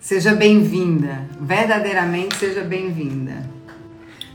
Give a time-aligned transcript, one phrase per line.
[0.00, 3.44] Seja bem-vinda, verdadeiramente seja bem-vinda.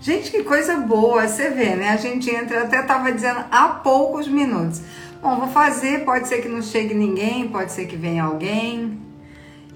[0.02, 1.92] Gente, que coisa boa, você vê, né?
[1.92, 4.82] A gente entra, até tava dizendo há poucos minutos.
[5.22, 9.00] Bom, vou fazer, pode ser que não chegue ninguém, pode ser que venha alguém.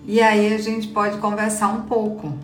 [0.05, 2.38] E aí a gente pode conversar um pouco.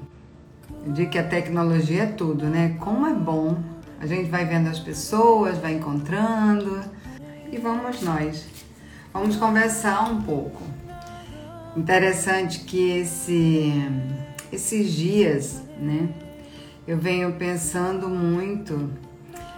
[0.85, 2.77] Eu digo que a tecnologia é tudo, né?
[2.79, 3.57] Como é bom.
[3.99, 6.79] A gente vai vendo as pessoas, vai encontrando
[7.51, 8.45] e vamos nós.
[9.13, 10.63] Vamos conversar um pouco.
[11.75, 13.73] Interessante que esse,
[14.51, 16.09] esses dias, né?
[16.87, 18.91] Eu venho pensando muito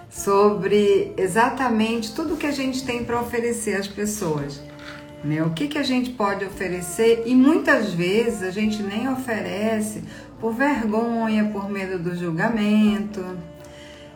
[0.10, 4.64] sobre exatamente tudo que a gente tem para oferecer às pessoas.
[5.24, 5.44] Né?
[5.44, 10.04] O que, que a gente pode oferecer e muitas vezes a gente nem oferece
[10.40, 13.26] por vergonha, por medo do julgamento.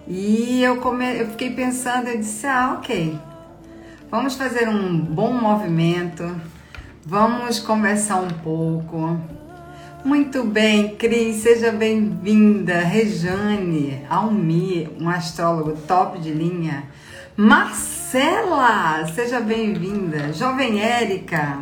[0.08, 1.20] E eu, come...
[1.20, 3.20] eu fiquei pensando, eu disse, ah, ok,
[4.10, 6.24] vamos fazer um bom movimento,
[7.10, 9.20] vamos conversar um pouco,
[10.06, 12.82] muito bem, Cris, seja bem-vinda.
[12.82, 16.84] Rejane, Almi, um astrólogo top de linha.
[17.36, 20.32] Marcela, seja bem-vinda.
[20.34, 21.58] Jovem Érica.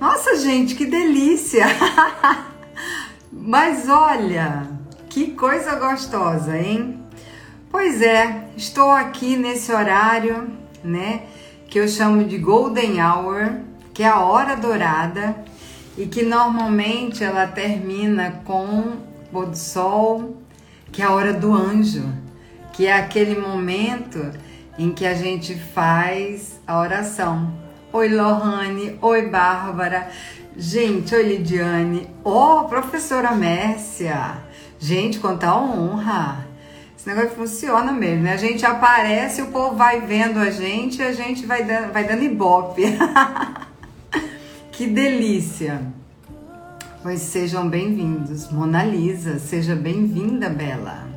[0.00, 1.66] Nossa, gente, que delícia!
[3.32, 4.68] Mas olha,
[5.10, 7.02] que coisa gostosa, hein?
[7.68, 10.48] Pois é, estou aqui nesse horário,
[10.84, 11.22] né,
[11.66, 13.67] que eu chamo de Golden Hour,
[13.98, 15.34] que é a hora dourada
[15.96, 18.96] e que normalmente ela termina com
[19.32, 20.36] pôr do sol,
[20.92, 22.08] que é a hora do anjo,
[22.72, 24.24] que é aquele momento
[24.78, 27.52] em que a gente faz a oração.
[27.92, 28.96] Oi, Lohane.
[29.02, 30.08] Oi, Bárbara.
[30.56, 32.08] Gente, oi, Lidiane.
[32.24, 34.38] Ó, oh, professora Mércia.
[34.78, 36.46] Gente, quanta honra.
[36.96, 38.34] Esse negócio funciona mesmo, né?
[38.34, 42.04] A gente aparece, o povo vai vendo a gente e a gente vai dando, vai
[42.04, 42.84] dando ibope.
[44.78, 45.82] Que delícia!
[47.02, 48.48] Pois sejam bem-vindos.
[48.48, 51.08] Mona Lisa, seja bem-vinda, Bela.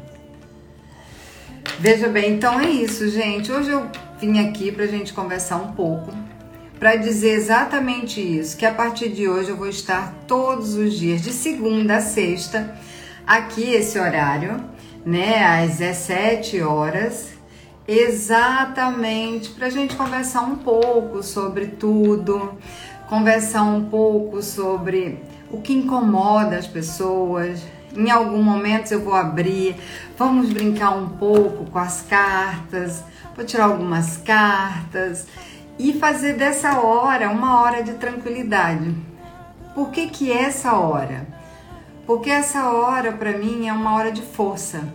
[1.79, 3.51] Veja bem, então é isso, gente.
[3.51, 3.85] Hoje eu
[4.19, 6.11] vim aqui para a gente conversar um pouco,
[6.79, 11.21] para dizer exatamente isso, que a partir de hoje eu vou estar todos os dias,
[11.21, 12.75] de segunda a sexta,
[13.27, 14.59] aqui esse horário,
[15.05, 17.27] né, às 17 horas,
[17.87, 22.57] exatamente para a gente conversar um pouco sobre tudo,
[23.11, 27.61] conversar um pouco sobre o que incomoda as pessoas.
[27.93, 29.75] Em algum momento eu vou abrir,
[30.17, 33.03] vamos brincar um pouco com as cartas,
[33.35, 35.27] vou tirar algumas cartas
[35.77, 38.95] e fazer dessa hora uma hora de tranquilidade.
[39.75, 41.27] Por que que essa hora?
[42.07, 44.87] Porque essa hora para mim é uma hora de força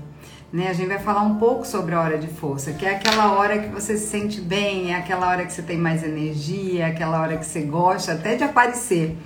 [0.52, 0.68] né?
[0.68, 3.58] A gente vai falar um pouco sobre a hora de força, que é aquela hora
[3.58, 7.20] que você se sente bem, é aquela hora que você tem mais energia, é aquela
[7.20, 9.16] hora que você gosta até de aparecer,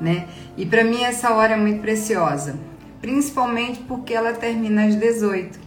[0.00, 0.26] né?
[0.56, 2.58] E para mim essa hora é muito preciosa,
[3.00, 5.58] principalmente porque ela termina às 18,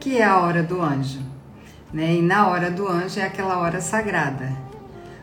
[0.00, 1.20] que é a hora do anjo,
[1.92, 2.14] né?
[2.14, 4.50] E na hora do anjo é aquela hora sagrada.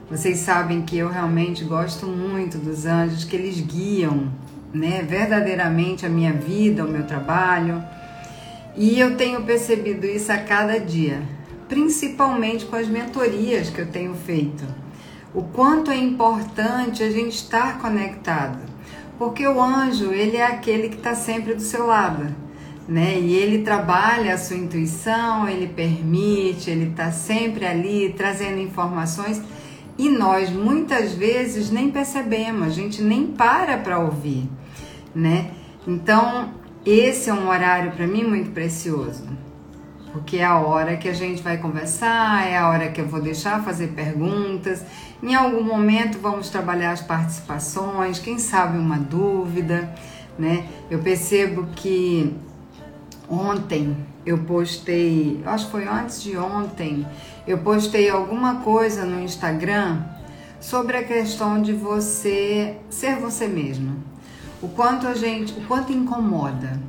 [0.09, 4.31] Vocês sabem que eu realmente gosto muito dos anjos, que eles guiam,
[4.73, 7.83] né, verdadeiramente a minha vida, o meu trabalho
[8.75, 11.21] e eu tenho percebido isso a cada dia,
[11.67, 14.63] principalmente com as mentorias que eu tenho feito.
[15.33, 18.59] O quanto é importante a gente estar conectado,
[19.17, 22.33] porque o anjo ele é aquele que está sempre do seu lado,
[22.87, 23.19] né?
[23.19, 29.41] E ele trabalha a sua intuição, ele permite, ele está sempre ali trazendo informações
[29.97, 34.49] e nós muitas vezes nem percebemos, a gente nem para para ouvir,
[35.13, 35.51] né?
[35.85, 39.27] Então esse é um horário para mim muito precioso,
[40.13, 43.21] porque é a hora que a gente vai conversar, é a hora que eu vou
[43.21, 44.83] deixar fazer perguntas.
[45.21, 49.93] Em algum momento vamos trabalhar as participações, quem sabe uma dúvida,
[50.37, 50.67] né?
[50.89, 52.33] Eu percebo que
[53.29, 57.05] ontem eu postei, acho que foi antes de ontem,
[57.45, 60.01] eu postei alguma coisa no Instagram
[60.61, 64.09] sobre a questão de você ser você mesmo
[64.61, 66.79] o quanto a gente, o quanto incomoda.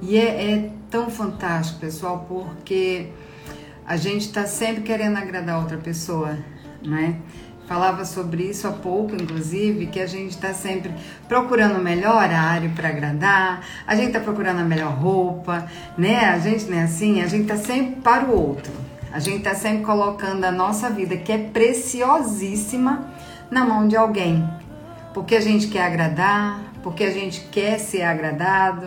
[0.00, 3.08] E é, é tão fantástico, pessoal, porque
[3.86, 6.38] a gente está sempre querendo agradar outra pessoa,
[6.82, 7.16] né?
[7.66, 10.90] Falava sobre isso há pouco, inclusive, que a gente está sempre
[11.28, 15.66] procurando o melhor horário para agradar, a gente está procurando a melhor roupa,
[15.96, 16.24] né?
[16.30, 18.72] A gente não é assim, a gente está sempre para o outro.
[19.12, 23.10] A gente está sempre colocando a nossa vida, que é preciosíssima,
[23.50, 24.48] na mão de alguém.
[25.12, 28.86] Porque a gente quer agradar, porque a gente quer ser agradado.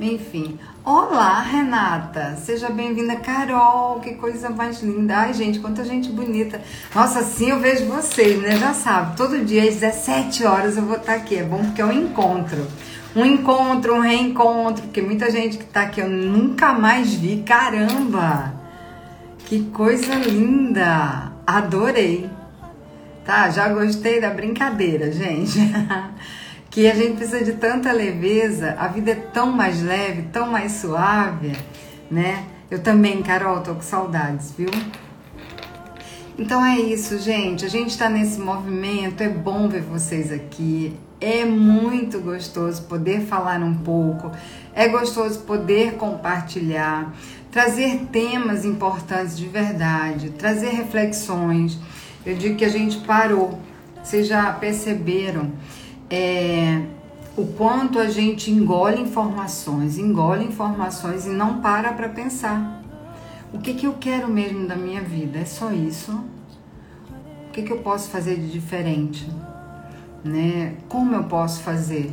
[0.00, 0.58] Enfim.
[0.84, 2.36] Olá, Renata.
[2.36, 4.00] Seja bem-vinda, Carol.
[4.00, 5.16] Que coisa mais linda.
[5.16, 6.60] Ai, gente, quanta gente bonita.
[6.94, 8.56] Nossa, assim eu vejo vocês, né?
[8.58, 11.36] Já sabe, todo dia às 17 horas eu vou estar aqui.
[11.36, 12.66] É bom porque é um encontro.
[13.14, 17.42] um encontro, um reencontro, porque muita gente que tá aqui eu nunca mais vi.
[17.46, 18.52] Caramba!
[19.46, 21.30] Que coisa linda!
[21.46, 22.28] Adorei!
[23.24, 25.58] Tá, já gostei da brincadeira, gente.
[26.72, 30.72] que a gente precisa de tanta leveza, a vida é tão mais leve, tão mais
[30.72, 31.52] suave,
[32.10, 32.46] né?
[32.70, 34.70] Eu também, Carol, tô com saudades, viu?
[36.38, 37.66] Então é isso, gente.
[37.66, 39.22] A gente está nesse movimento.
[39.22, 40.96] É bom ver vocês aqui.
[41.20, 44.32] É muito gostoso poder falar um pouco.
[44.74, 47.14] É gostoso poder compartilhar,
[47.50, 51.78] trazer temas importantes de verdade, trazer reflexões.
[52.24, 53.60] Eu digo que a gente parou.
[54.02, 55.52] Vocês já perceberam
[56.12, 56.82] é,
[57.34, 62.82] o quanto a gente engole informações, engole informações e não para para pensar.
[63.50, 65.38] O que, que eu quero mesmo da minha vida?
[65.38, 66.12] É só isso?
[67.48, 69.26] O que, que eu posso fazer de diferente?
[70.22, 70.74] Né?
[70.86, 72.12] Como eu posso fazer?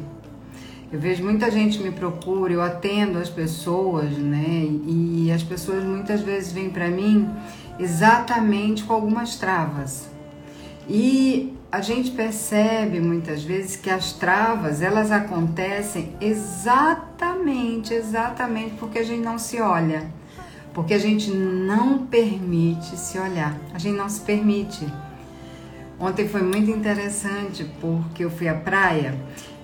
[0.89, 4.65] Eu vejo muita gente me procura, eu atendo as pessoas, né?
[4.87, 7.29] E as pessoas muitas vezes vêm para mim
[7.77, 10.09] exatamente com algumas travas.
[10.89, 19.03] E a gente percebe muitas vezes que as travas, elas acontecem exatamente, exatamente porque a
[19.03, 20.07] gente não se olha.
[20.73, 23.55] Porque a gente não permite se olhar.
[23.73, 24.87] A gente não se permite.
[25.99, 29.15] Ontem foi muito interessante porque eu fui à praia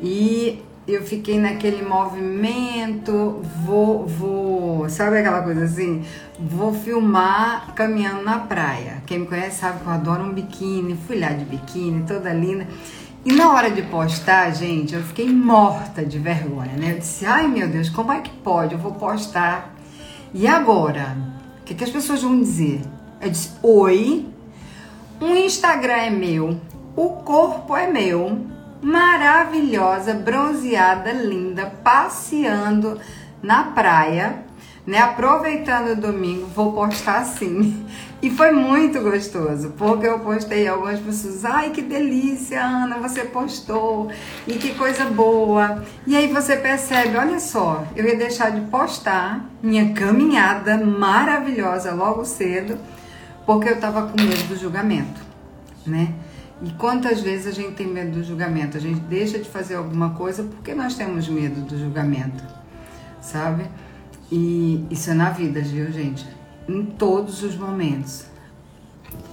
[0.02, 6.04] e eu fiquei naquele movimento, vou, vou, sabe aquela coisa assim?
[6.40, 9.02] Vou filmar caminhando na praia.
[9.06, 12.68] Quem me conhece sabe que eu adoro um biquíni, fui lá de biquíni, toda linda.
[13.26, 16.92] E na hora de postar, gente, eu fiquei morta de vergonha, né?
[16.92, 18.76] Eu disse, ai meu Deus, como é que pode?
[18.76, 19.74] Eu vou postar.
[20.32, 21.18] E agora?
[21.62, 22.82] O que, que as pessoas vão dizer?
[23.20, 24.28] Eu disse, oi,
[25.20, 26.60] o Instagram é meu,
[26.96, 28.46] o corpo é meu,
[28.86, 33.00] maravilhosa, bronzeada, linda, passeando
[33.42, 34.44] na praia,
[34.86, 35.00] né?
[35.00, 37.84] Aproveitando o domingo, vou postar assim.
[38.22, 44.12] E foi muito gostoso, porque eu postei algumas pessoas, ai que delícia, Ana, você postou,
[44.48, 45.84] e que coisa boa.
[46.06, 52.24] E aí você percebe, olha só, eu ia deixar de postar minha caminhada maravilhosa logo
[52.24, 52.78] cedo,
[53.48, 55.22] porque eu tava com medo do julgamento,
[55.86, 56.14] né?
[56.62, 58.78] E quantas vezes a gente tem medo do julgamento?
[58.78, 62.44] A gente deixa de fazer alguma coisa porque nós temos medo do julgamento,
[63.22, 63.66] sabe?
[64.32, 66.26] E isso é na vida, viu, gente?
[66.68, 68.26] Em todos os momentos.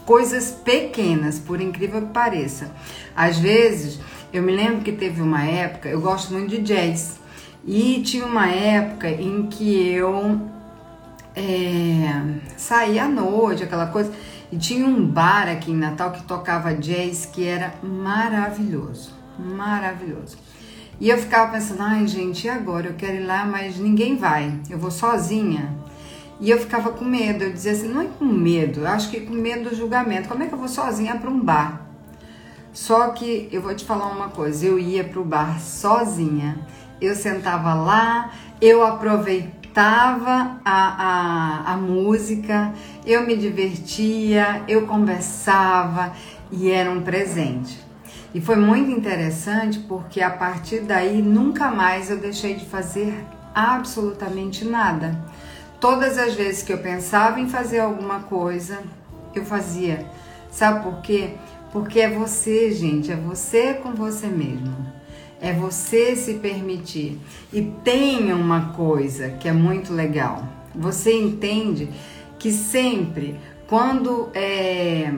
[0.04, 2.72] Coisas pequenas, por incrível que pareça.
[3.14, 4.00] Às vezes,
[4.32, 7.20] eu me lembro que teve uma época, eu gosto muito de jazz,
[7.64, 10.40] e tinha uma época em que eu
[11.36, 12.22] é,
[12.56, 14.12] saía à noite, aquela coisa.
[14.52, 20.36] E tinha um bar aqui em Natal que tocava jazz que era maravilhoso, maravilhoso.
[21.00, 22.88] E eu ficava pensando, ai gente, e agora?
[22.88, 25.74] Eu quero ir lá, mas ninguém vai, eu vou sozinha.
[26.38, 29.20] E eu ficava com medo, eu dizia assim, não é com medo, eu acho que
[29.20, 30.28] com medo do julgamento.
[30.28, 31.86] Como é que eu vou sozinha para um bar?
[32.74, 36.58] Só que eu vou te falar uma coisa, eu ia para o bar sozinha,
[37.00, 42.74] eu sentava lá, eu aproveitava escutava a, a, a música,
[43.06, 46.12] eu me divertia, eu conversava
[46.50, 47.80] e era um presente.
[48.34, 53.24] E foi muito interessante porque a partir daí nunca mais eu deixei de fazer
[53.54, 55.18] absolutamente nada.
[55.80, 58.78] Todas as vezes que eu pensava em fazer alguma coisa,
[59.34, 60.06] eu fazia.
[60.50, 61.30] Sabe por quê?
[61.72, 65.01] Porque é você, gente, é você com você mesmo
[65.42, 67.18] é você se permitir.
[67.52, 70.46] E tem uma coisa que é muito legal.
[70.72, 71.90] Você entende
[72.38, 75.12] que sempre, quando é,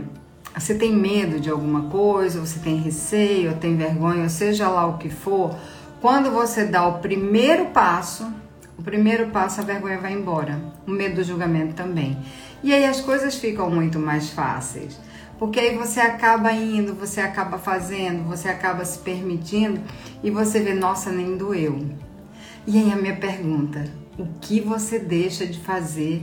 [0.57, 5.11] você tem medo de alguma coisa, você tem receio, tem vergonha, seja lá o que
[5.11, 5.55] for,
[6.01, 8.27] quando você dá o primeiro passo,
[8.79, 12.19] o primeiro passo a vergonha vai embora, o medo do julgamento também.
[12.63, 14.99] E aí as coisas ficam muito mais fáceis.
[15.39, 19.81] Porque aí você acaba indo, você acaba fazendo, você acaba se permitindo
[20.23, 21.85] e você vê, nossa, nem doeu.
[22.67, 23.85] E aí a minha pergunta:
[24.19, 26.23] o que você deixa de fazer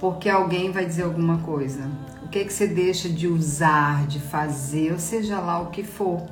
[0.00, 1.88] porque alguém vai dizer alguma coisa?
[2.24, 5.84] O que, é que você deixa de usar, de fazer, ou seja lá o que
[5.84, 6.26] for?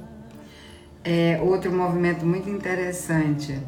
[1.05, 3.59] É, outro movimento muito interessante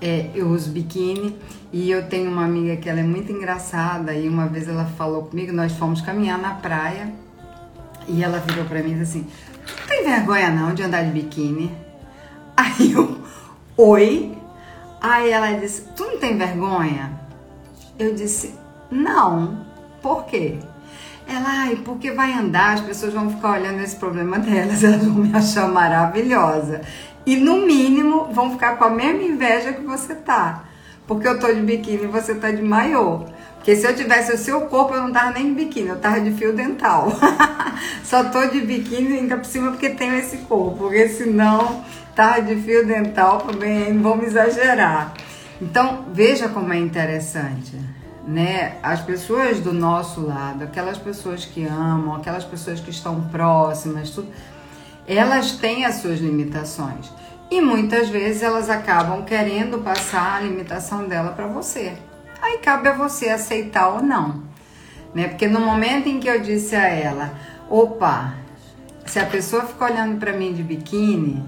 [0.00, 1.36] é eu uso biquíni
[1.72, 5.24] e eu tenho uma amiga que ela é muito engraçada e uma vez ela falou
[5.24, 7.12] comigo, nós fomos caminhar na praia
[8.10, 9.26] e ela virou para mim e disse assim:
[9.78, 11.74] Não tem vergonha não de andar de biquíni?
[12.56, 13.18] Aí eu,
[13.76, 14.36] oi?
[15.00, 17.12] Aí ela disse: Tu não tem vergonha?
[17.98, 18.54] Eu disse:
[18.90, 19.66] Não.
[20.02, 20.58] Por quê?
[21.28, 25.14] Ela, ai, porque vai andar, as pessoas vão ficar olhando esse problema delas, elas vão
[25.14, 26.80] me achar maravilhosa.
[27.24, 30.64] E no mínimo vão ficar com a mesma inveja que você tá.
[31.06, 33.24] Porque eu tô de biquíni e você tá de maiô.
[33.60, 36.18] Porque se eu tivesse o seu corpo, eu não tava nem de biquíni, eu tava
[36.18, 37.12] de fio dental.
[38.02, 40.78] Só tô de biquíni ainda por cima porque tenho esse corpo.
[40.78, 41.84] Porque senão
[42.16, 45.12] tava de fio dental também, não vamos exagerar.
[45.60, 47.76] Então, veja como é interessante,
[48.26, 48.78] né?
[48.82, 54.28] As pessoas do nosso lado, aquelas pessoas que amam, aquelas pessoas que estão próximas, tudo,
[55.06, 57.12] elas têm as suas limitações.
[57.50, 61.98] E muitas vezes elas acabam querendo passar a limitação dela para você.
[62.40, 64.42] Aí cabe a você aceitar ou não.
[65.14, 65.28] Né?
[65.28, 67.34] Porque no momento em que eu disse a ela,
[67.68, 68.34] opa,
[69.04, 71.44] se a pessoa fica olhando para mim de biquíni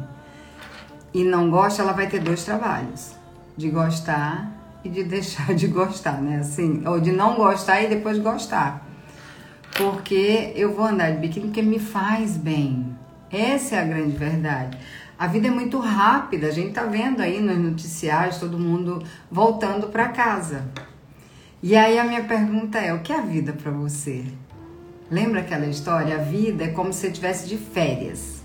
[1.14, 3.12] e não gosta, ela vai ter dois trabalhos
[3.56, 4.50] de gostar
[4.84, 6.38] e de deixar de gostar, né?
[6.38, 8.86] Assim, ou de não gostar e depois gostar.
[9.76, 12.96] Porque eu vou andar de biquíni porque me faz bem.
[13.30, 14.76] Essa é a grande verdade.
[15.22, 19.86] A vida é muito rápida, a gente tá vendo aí nos noticiários todo mundo voltando
[19.86, 20.64] para casa.
[21.62, 24.24] E aí a minha pergunta é: o que é a vida para você?
[25.08, 26.16] Lembra aquela história?
[26.16, 28.42] A vida é como se você estivesse de férias.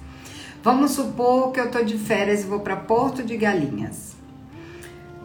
[0.61, 4.15] Vamos supor que eu tô de férias e vou para Porto de Galinhas.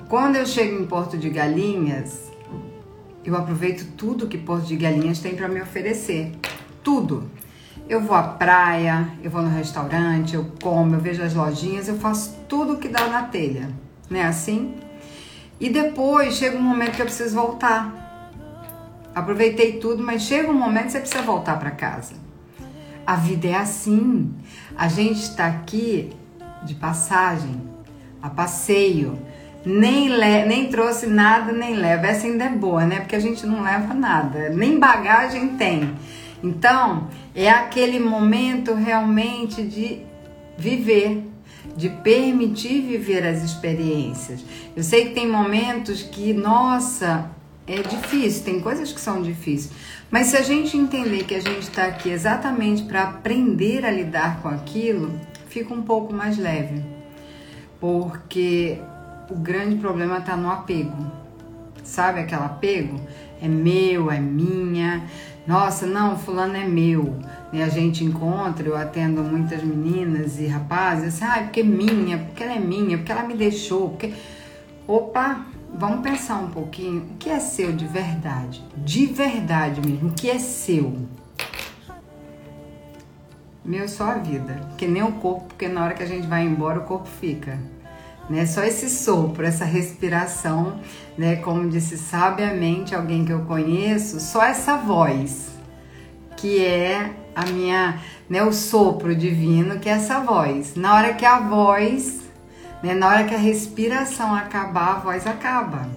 [0.08, 2.32] Quando eu chego em Porto de Galinhas,
[3.22, 6.32] eu aproveito tudo que Porto de Galinhas tem para me oferecer.
[6.82, 7.30] Tudo.
[7.92, 11.98] Eu vou à praia, eu vou no restaurante, eu como, eu vejo as lojinhas, eu
[11.98, 13.68] faço tudo que dá na telha.
[14.08, 14.76] Não é assim?
[15.60, 17.92] E depois chega um momento que eu preciso voltar.
[19.14, 22.14] Aproveitei tudo, mas chega um momento que você precisa voltar para casa.
[23.06, 24.32] A vida é assim.
[24.74, 26.16] A gente está aqui
[26.62, 27.60] de passagem,
[28.22, 29.18] a passeio
[29.66, 32.06] nem, le nem trouxe nada, nem leva.
[32.06, 33.00] Essa ainda é boa, né?
[33.00, 35.94] Porque a gente não leva nada, nem bagagem tem.
[36.42, 40.00] Então, é aquele momento realmente de
[40.58, 41.22] viver,
[41.76, 44.44] de permitir viver as experiências.
[44.76, 47.30] Eu sei que tem momentos que, nossa,
[47.66, 49.72] é difícil, tem coisas que são difíceis,
[50.10, 54.42] mas se a gente entender que a gente está aqui exatamente para aprender a lidar
[54.42, 55.12] com aquilo,
[55.48, 56.82] fica um pouco mais leve.
[57.80, 58.78] Porque
[59.30, 61.10] o grande problema está no apego.
[61.82, 63.00] Sabe aquele apego?
[63.40, 65.04] É meu, é minha.
[65.46, 67.16] Nossa, não, fulano é meu.
[67.52, 72.18] E a gente encontra, eu atendo muitas meninas e rapazes, assim, ah, porque é minha,
[72.18, 74.12] porque ela é minha, porque ela me deixou, porque.
[74.86, 75.44] Opa,
[75.74, 77.02] vamos pensar um pouquinho.
[77.02, 78.62] O que é seu de verdade?
[78.76, 80.96] De verdade mesmo, o que é seu?
[83.64, 86.44] Meu só a vida, que nem o corpo, porque na hora que a gente vai
[86.44, 87.58] embora o corpo fica
[88.28, 88.46] né?
[88.46, 90.80] Só esse sopro, essa respiração,
[91.16, 91.36] né?
[91.36, 95.48] Como disse sabiamente alguém que eu conheço, só essa voz,
[96.36, 98.42] que é a minha, né?
[98.42, 100.74] O sopro divino, que é essa voz.
[100.74, 102.20] Na hora que a voz,
[102.82, 102.94] né?
[102.94, 105.88] Na hora que a respiração acabar, a voz acaba.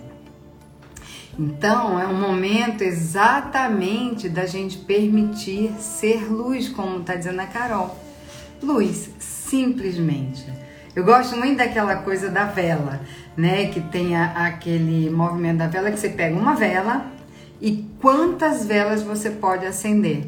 [1.37, 7.97] Então é um momento exatamente da gente permitir ser luz, como está dizendo a Carol.
[8.63, 10.45] Luz, simplesmente.
[10.95, 13.01] Eu gosto muito daquela coisa da vela,
[13.35, 13.67] né?
[13.67, 17.07] Que tem a, aquele movimento da vela que você pega uma vela
[17.59, 20.25] e quantas velas você pode acender.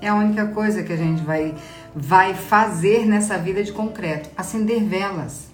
[0.00, 1.54] É a única coisa que a gente vai,
[1.94, 5.48] vai fazer nessa vida de concreto: acender velas.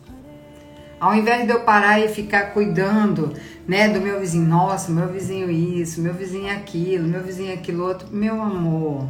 [1.00, 3.32] Ao invés de eu parar e ficar cuidando,
[3.66, 8.06] né, do meu vizinho, nossa, meu vizinho isso, meu vizinho aquilo, meu vizinho aquilo outro,
[8.12, 9.08] meu amor,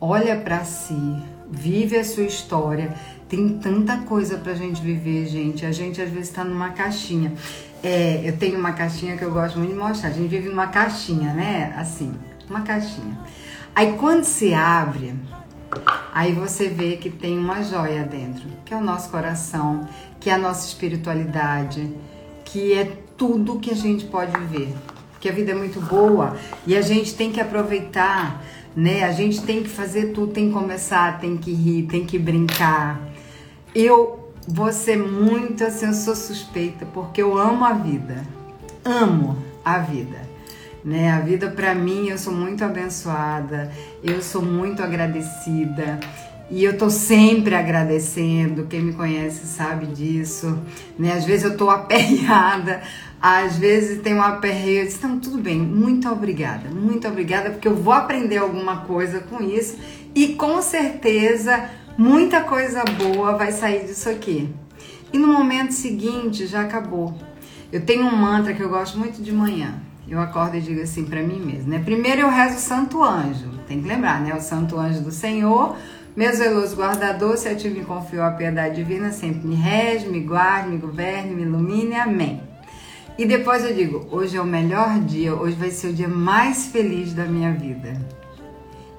[0.00, 1.16] olha para si,
[1.48, 2.92] vive a sua história,
[3.32, 5.64] tem tanta coisa pra gente viver, gente.
[5.64, 7.32] A gente às vezes tá numa caixinha.
[7.82, 10.10] É, eu tenho uma caixinha que eu gosto muito de mostrar.
[10.10, 11.74] A gente vive numa caixinha, né?
[11.78, 12.12] Assim,
[12.50, 13.18] uma caixinha.
[13.74, 15.14] Aí quando se abre,
[16.12, 19.88] aí você vê que tem uma joia dentro, que é o nosso coração,
[20.20, 21.90] que é a nossa espiritualidade,
[22.44, 22.84] que é
[23.16, 24.74] tudo que a gente pode viver.
[25.20, 26.36] Que a vida é muito boa
[26.66, 28.44] e a gente tem que aproveitar,
[28.76, 29.04] né?
[29.04, 33.10] A gente tem que fazer tudo, tem que começar, tem que rir, tem que brincar
[33.74, 38.24] eu vou ser muito assim, eu sou suspeita porque eu amo a vida.
[38.84, 40.20] Amo a vida.
[40.84, 41.10] Né?
[41.10, 43.70] A vida para mim, eu sou muito abençoada,
[44.02, 46.00] eu sou muito agradecida.
[46.50, 50.58] E eu tô sempre agradecendo, quem me conhece sabe disso,
[50.98, 51.14] né?
[51.14, 52.82] Às vezes eu tô aperreada,
[53.22, 57.66] às vezes tem um aperreio, eu disse, não, tudo bem, muito obrigada, muito obrigada, porque
[57.66, 59.78] eu vou aprender alguma coisa com isso
[60.14, 64.48] e com certeza Muita coisa boa vai sair disso aqui.
[65.12, 67.14] E no momento seguinte já acabou.
[67.70, 69.74] Eu tenho um mantra que eu gosto muito de manhã.
[70.08, 71.82] eu acordo e digo assim para mim mesma, né?
[71.84, 74.34] Primeiro eu rezo o Santo Anjo, tem que lembrar, né?
[74.34, 75.76] O Santo Anjo do Senhor,
[76.16, 80.20] meu zeloso guardador, se a ti me confiou a piedade divina, sempre me rege, me
[80.20, 82.42] guarde, me governe, me ilumine, amém.
[83.16, 86.66] E depois eu digo, hoje é o melhor dia, hoje vai ser o dia mais
[86.66, 88.00] feliz da minha vida.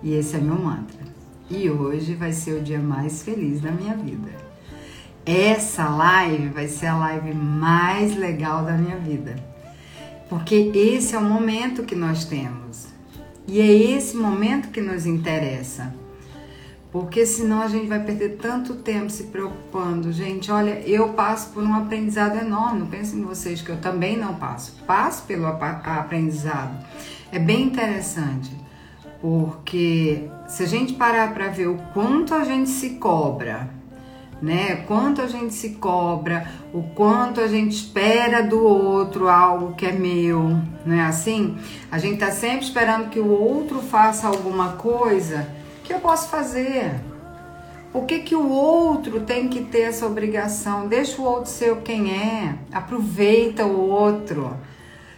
[0.02, 1.03] E esse é meu mantra.
[1.50, 4.32] E hoje vai ser o dia mais feliz da minha vida.
[5.26, 9.36] Essa live vai ser a live mais legal da minha vida.
[10.30, 12.88] Porque esse é o momento que nós temos.
[13.48, 15.94] E é esse momento que nos interessa.
[16.92, 20.12] Porque senão a gente vai perder tanto tempo se preocupando.
[20.12, 22.88] Gente, olha, eu passo por um aprendizado enorme.
[22.88, 24.76] Pensem em vocês que eu também não passo.
[24.86, 26.86] Passo pelo aprendizado.
[27.32, 28.63] É bem interessante.
[29.24, 33.70] Porque se a gente parar para ver o quanto a gente se cobra,
[34.42, 34.84] né?
[34.86, 39.94] Quanto a gente se cobra, o quanto a gente espera do outro algo que é
[39.94, 41.58] meu, não é assim?
[41.90, 45.48] A gente tá sempre esperando que o outro faça alguma coisa
[45.86, 46.92] que eu posso fazer.
[47.94, 50.86] Por que, que o outro tem que ter essa obrigação?
[50.90, 52.56] Deixa o outro ser quem é.
[52.74, 54.54] Aproveita o outro.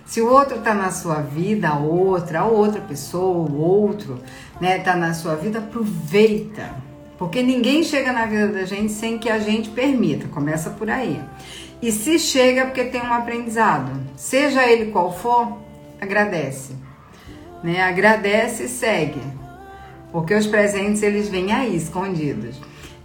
[0.06, 4.22] Se o outro está na sua vida, a outra, a outra pessoa, o outro,
[4.62, 6.76] né, tá na sua vida, aproveita.
[7.18, 10.28] Porque ninguém chega na vida da gente sem que a gente permita.
[10.28, 11.20] Começa por aí.
[11.82, 15.58] E se chega é porque tem um aprendizado, seja ele qual for,
[16.00, 16.74] agradece.
[17.64, 17.82] Né?
[17.82, 19.22] Agradece e segue.
[20.12, 22.62] Porque os presentes eles vêm aí escondidos.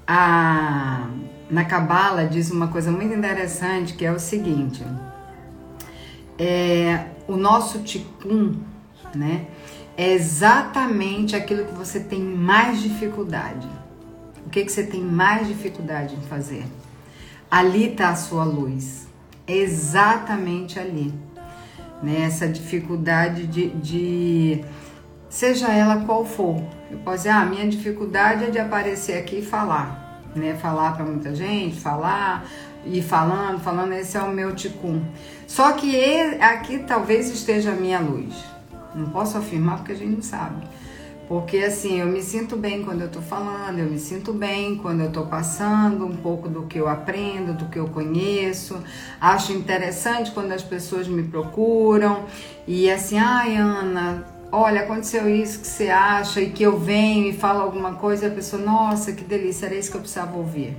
[0.06, 1.08] A
[1.50, 4.84] na Cabala diz uma coisa muito interessante que é o seguinte:
[6.40, 8.54] é, o nosso ticum,
[9.14, 9.46] né,
[9.94, 13.68] é exatamente aquilo que você tem mais dificuldade.
[14.46, 16.64] O que, que você tem mais dificuldade em fazer?
[17.50, 19.06] Ali está a sua luz.
[19.46, 21.12] É exatamente ali.
[22.02, 22.22] Né?
[22.22, 24.64] Essa dificuldade de, de,
[25.28, 26.56] seja ela qual for.
[26.90, 30.22] Eu posso dizer, ah, minha dificuldade é de aparecer aqui e falar.
[30.34, 30.54] Né?
[30.54, 32.46] Falar para muita gente, falar,
[32.84, 35.02] e falando, falando, esse é o meu ticum.
[35.46, 38.34] Só que ele, aqui talvez esteja a minha luz.
[38.94, 40.66] Não posso afirmar porque a gente não sabe.
[41.30, 45.02] Porque assim, eu me sinto bem quando eu tô falando, eu me sinto bem quando
[45.02, 48.82] eu tô passando um pouco do que eu aprendo, do que eu conheço.
[49.20, 52.24] Acho interessante quando as pessoas me procuram
[52.66, 57.32] e assim, ai Ana, olha, aconteceu isso que você acha e que eu venho e
[57.32, 60.76] falo alguma coisa e a pessoa, nossa, que delícia, era isso que eu precisava ouvir.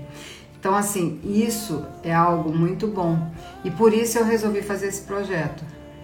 [0.61, 3.31] Então, assim, isso é algo muito bom.
[3.65, 5.63] E por isso eu resolvi fazer esse projeto.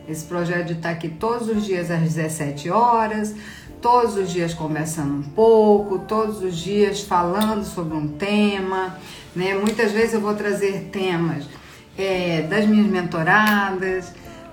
[0.10, 3.36] Esse projeto de estar aqui todos os dias às 17 horas,
[3.80, 8.98] todos os dias conversando um pouco, todos os dias falando sobre um tema.
[9.36, 9.54] Né?
[9.54, 11.46] Muitas vezes eu vou trazer temas
[11.96, 14.12] é, das minhas mentoradas,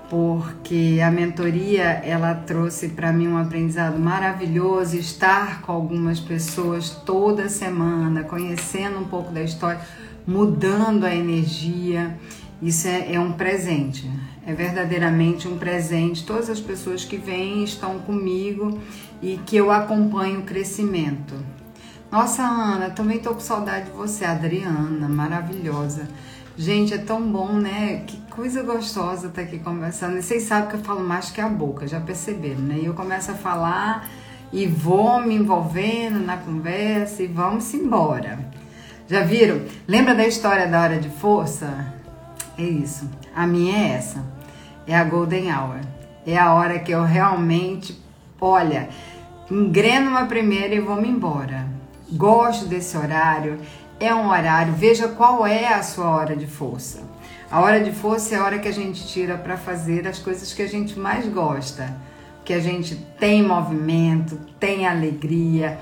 [0.09, 7.49] porque a mentoria ela trouxe para mim um aprendizado maravilhoso, estar com algumas pessoas toda
[7.49, 9.81] semana, conhecendo um pouco da história,
[10.27, 12.17] mudando a energia.
[12.63, 14.11] Isso é, é um presente,
[14.47, 16.25] é verdadeiramente um presente.
[16.25, 18.79] Todas as pessoas que vêm estão comigo
[19.21, 21.35] e que eu acompanho o crescimento.
[22.11, 26.09] Nossa, Ana, também tô com saudade de você, Adriana, maravilhosa.
[26.57, 28.05] Gente, é tão bom, né?
[28.07, 30.19] Que coisa gostosa estar tá aqui conversando.
[30.19, 32.79] E vocês sabem que eu falo mais que a boca, já perceberam, né?
[32.81, 34.09] E eu começo a falar
[34.53, 38.39] e vou me envolvendo na conversa e vamos embora.
[39.09, 39.63] Já viram?
[39.89, 41.93] Lembra da história da hora de força?
[42.57, 43.11] É isso.
[43.35, 44.25] A minha é essa.
[44.87, 45.81] É a Golden Hour.
[46.25, 48.01] É a hora que eu realmente,
[48.41, 48.89] olha,
[49.51, 51.67] engreno uma primeira e vou me embora.
[52.13, 53.59] Gosto desse horário
[54.01, 57.03] é um horário, veja qual é a sua hora de força.
[57.51, 60.53] A hora de força é a hora que a gente tira para fazer as coisas
[60.53, 61.95] que a gente mais gosta,
[62.45, 65.79] que a gente tem movimento, tem alegria,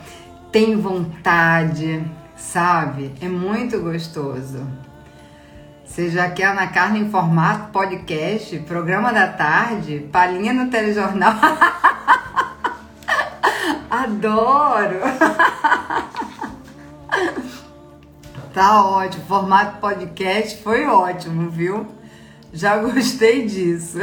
[0.50, 2.04] tem vontade,
[2.36, 3.12] sabe?
[3.20, 4.66] É muito gostoso.
[5.84, 11.34] Você já quer na carne em formato podcast, programa da tarde, palhinha no telejornal.
[13.90, 15.00] Adoro!
[18.52, 19.24] Tá ótimo.
[19.24, 21.86] Formato podcast foi ótimo, viu?
[22.52, 23.98] Já gostei disso.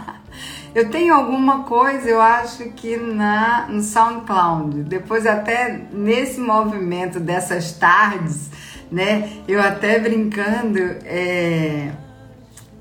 [0.74, 4.84] eu tenho alguma coisa, eu acho que na no SoundCloud.
[4.84, 8.50] Depois até nesse movimento dessas tardes,
[8.90, 9.30] né?
[9.46, 11.90] Eu até brincando, é,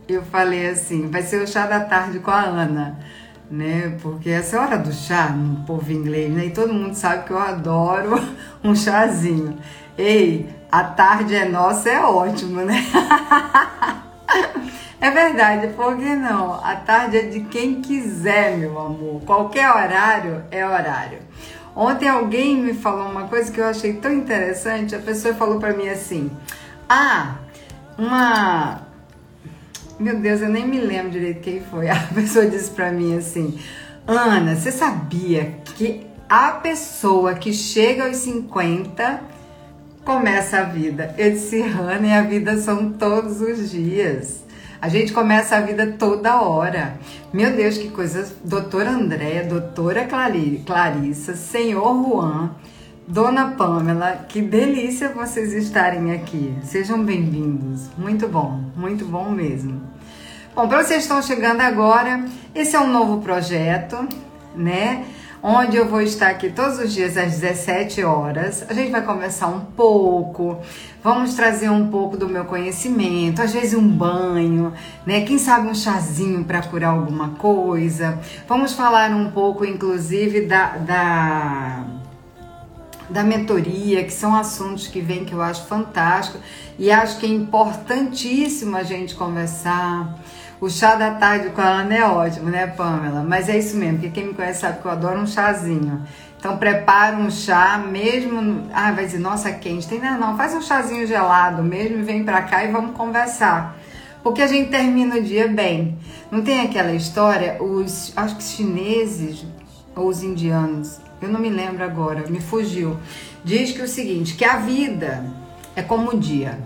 [0.07, 2.97] eu falei assim, vai ser o chá da tarde com a Ana
[3.53, 3.97] né?
[4.01, 6.47] Porque essa é a hora do chá no povo inglês, né?
[6.47, 8.15] E todo mundo sabe que eu adoro
[8.63, 9.57] um chazinho.
[9.95, 12.83] Ei, a tarde é nossa é ótimo, né?
[14.99, 16.53] É verdade, por que não?
[16.63, 19.21] A tarde é de quem quiser, meu amor.
[19.25, 21.19] Qualquer horário é horário.
[21.75, 24.95] Ontem alguém me falou uma coisa que eu achei tão interessante.
[24.95, 26.31] A pessoa falou para mim assim:
[26.87, 27.35] Ah,
[27.97, 28.87] uma.
[29.99, 31.89] Meu Deus, eu nem me lembro direito quem foi.
[31.91, 33.59] A pessoa disse para mim assim:
[34.07, 39.32] Ana, você sabia que a pessoa que chega aos 50
[40.03, 41.13] começa a vida?
[41.17, 44.43] Eu disse, Ana, e a vida são todos os dias.
[44.81, 46.95] A gente começa a vida toda hora.
[47.31, 48.27] Meu Deus, que coisa.
[48.43, 52.51] Doutora Andréia, doutora Clarissa, senhor Juan,
[53.07, 56.53] dona Pamela, que delícia vocês estarem aqui.
[56.63, 57.89] Sejam bem-vindos.
[57.97, 59.81] Muito bom, muito bom mesmo.
[60.53, 64.05] Bom, para vocês que estão chegando agora, esse é um novo projeto,
[64.53, 65.05] né?
[65.45, 68.63] Onde eu vou estar aqui todos os dias às 17 horas.
[68.69, 70.57] A gente vai conversar um pouco,
[71.03, 74.71] vamos trazer um pouco do meu conhecimento, às vezes um banho,
[75.05, 75.25] né?
[75.25, 78.17] Quem sabe um chazinho para curar alguma coisa.
[78.47, 81.83] Vamos falar um pouco, inclusive, da, da
[83.09, 86.39] da mentoria, que são assuntos que vêm que eu acho fantástico
[86.79, 90.17] e acho que é importantíssimo a gente conversar.
[90.63, 93.21] O chá da tarde com a Ana é ótimo, né, Pamela?
[93.21, 96.01] Mas é isso mesmo, porque quem me conhece sabe que eu adoro um chazinho.
[96.39, 98.69] Então prepara um chá mesmo.
[98.73, 99.89] Ah, vai dizer, nossa, quente.
[99.89, 103.77] Tem não, não, faz um chazinho gelado mesmo e vem pra cá e vamos conversar.
[104.23, 105.97] Porque a gente termina o dia bem.
[106.31, 109.45] Não tem aquela história, os acho que chineses
[109.93, 112.95] ou os indianos, eu não me lembro agora, me fugiu.
[113.43, 115.25] Diz que é o seguinte, que a vida
[115.75, 116.57] é como o dia,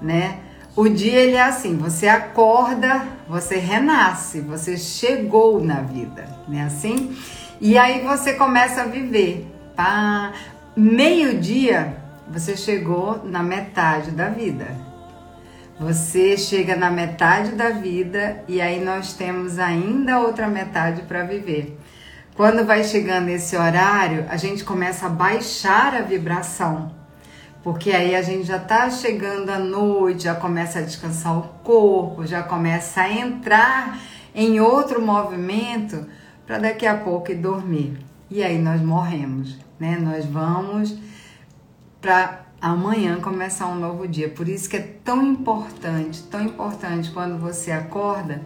[0.00, 0.38] né?
[0.80, 7.14] O dia ele é assim, você acorda, você renasce, você chegou na vida, né assim?
[7.60, 9.46] E aí você começa a viver.
[9.76, 10.32] Pá,
[10.74, 14.68] meio-dia você chegou na metade da vida.
[15.78, 21.78] Você chega na metade da vida e aí nós temos ainda outra metade para viver.
[22.34, 26.99] Quando vai chegando esse horário, a gente começa a baixar a vibração
[27.62, 32.26] porque aí a gente já tá chegando à noite, já começa a descansar o corpo,
[32.26, 34.00] já começa a entrar
[34.34, 36.06] em outro movimento
[36.46, 37.98] para daqui a pouco ir dormir.
[38.30, 39.98] E aí nós morremos, né?
[40.00, 40.96] Nós vamos
[42.00, 44.28] para amanhã começar um novo dia.
[44.28, 48.40] Por isso que é tão importante, tão importante quando você acorda,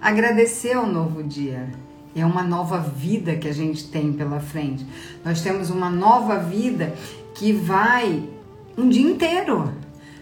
[0.00, 1.68] agradecer ao novo dia.
[2.14, 4.86] É uma nova vida que a gente tem pela frente.
[5.24, 6.94] Nós temos uma nova vida
[7.34, 8.35] que vai
[8.76, 9.72] um dia inteiro,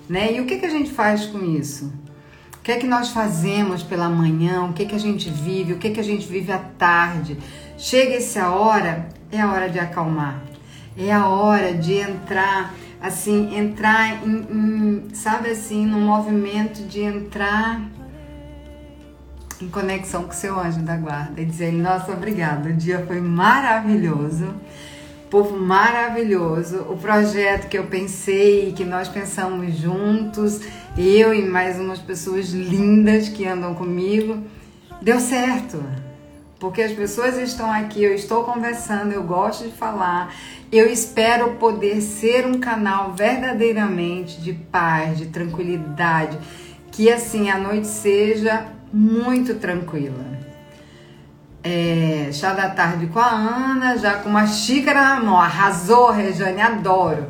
[0.09, 0.35] né?
[0.35, 1.93] E o que, que a gente faz com isso?
[2.57, 4.65] O que é que nós fazemos pela manhã?
[4.65, 5.75] O que que a gente vive?
[5.75, 7.37] O que que a gente vive à tarde?
[7.77, 10.43] Chega essa hora, é a hora de acalmar.
[10.97, 17.83] É a hora de entrar, assim, entrar em, em sabe assim, no movimento de entrar
[19.61, 23.21] em conexão com o seu anjo da guarda e dizer: Nossa, obrigada, o dia foi
[23.21, 24.55] maravilhoso
[25.35, 26.87] povo maravilhoso.
[26.89, 30.61] O projeto que eu pensei, que nós pensamos juntos,
[30.97, 34.45] eu e mais umas pessoas lindas que andam comigo,
[35.03, 35.83] deu certo.
[36.61, 40.33] Porque as pessoas estão aqui, eu estou conversando, eu gosto de falar.
[40.71, 46.39] Eu espero poder ser um canal verdadeiramente de paz, de tranquilidade,
[46.93, 50.44] que assim a noite seja muito tranquila
[51.65, 55.41] é, chá da tarde com a Ana, já com uma xícara na mão.
[55.41, 57.27] Arrasou, Regiane, adoro.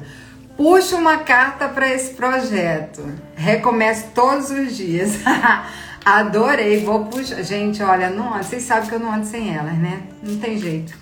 [0.57, 3.05] Puxa uma carta para esse projeto.
[3.37, 5.21] Recomeço todos os dias.
[6.05, 7.43] Adorei, vou puxar.
[7.43, 10.03] Gente, olha, não, vocês sabem que eu não ando sem elas, né?
[10.23, 10.97] Não tem jeito.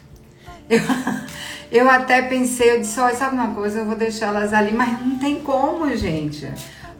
[0.68, 0.80] Eu,
[1.72, 5.00] eu até pensei, eu disse, olha, sabe uma coisa, eu vou deixar elas ali, mas
[5.00, 6.48] não tem como, gente.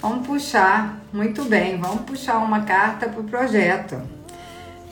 [0.01, 4.03] Vamos puxar, muito bem, vamos puxar uma carta pro projeto,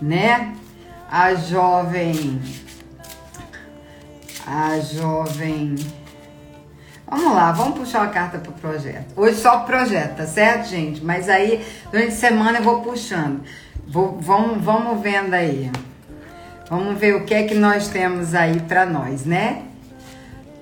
[0.00, 0.54] né?
[1.10, 2.40] A jovem.
[4.46, 5.74] A jovem.
[7.06, 9.12] Vamos lá, vamos puxar a carta pro projeto.
[9.16, 11.04] Hoje só projeto, tá certo, gente?
[11.04, 13.42] Mas aí, durante a semana eu vou puxando.
[13.88, 15.72] Vou, vamos, vamos vendo aí.
[16.68, 19.64] Vamos ver o que é que nós temos aí para nós, né?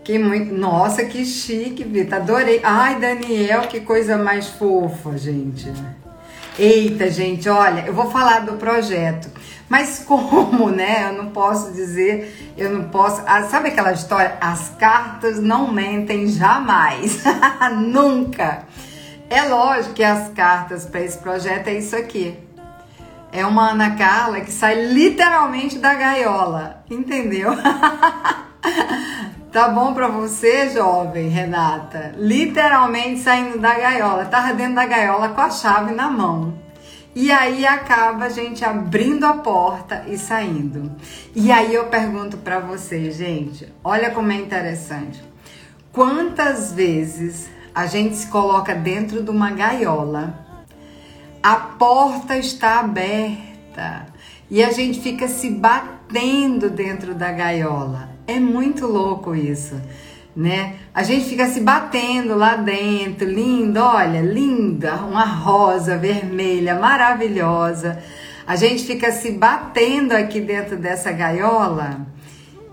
[0.03, 2.17] Que muito, nossa, que chique, Vita.
[2.17, 2.63] Adorei.
[2.65, 5.71] Ai, Daniel, que coisa mais fofa, gente.
[6.59, 9.31] Eita, gente, olha, eu vou falar do projeto.
[9.69, 11.09] Mas como, né?
[11.09, 13.23] Eu não posso dizer, eu não posso.
[13.27, 14.37] Ah, sabe aquela história?
[14.41, 17.23] As cartas não mentem jamais.
[17.79, 18.65] Nunca.
[19.31, 22.37] É lógico que as cartas para esse projeto é isso aqui.
[23.31, 27.51] É uma Ana Carla que sai literalmente da gaiola, entendeu?
[29.53, 32.15] tá bom para você, jovem Renata?
[32.17, 34.25] Literalmente saindo da gaiola.
[34.27, 36.55] Tava dentro da gaiola com a chave na mão.
[37.15, 40.93] E aí acaba a gente abrindo a porta e saindo.
[41.35, 45.23] E aí eu pergunto para vocês, gente, olha como é interessante.
[45.93, 50.47] Quantas vezes a gente se coloca dentro de uma gaiola,
[51.43, 54.07] a porta está aberta
[54.51, 58.18] e a gente fica se batendo dentro da gaiola.
[58.29, 59.75] É muito louco isso
[60.39, 60.77] né?
[60.95, 68.01] A gente fica se batendo lá dentro, lindo, olha, linda, uma rosa vermelha maravilhosa.
[68.47, 72.07] A gente fica se batendo aqui dentro dessa gaiola